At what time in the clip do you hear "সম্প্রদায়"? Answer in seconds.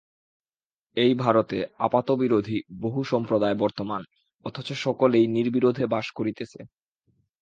3.03-3.55